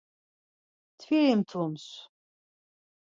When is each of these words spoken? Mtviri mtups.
Mtviri 0.93 1.31
mtups. 1.39 1.85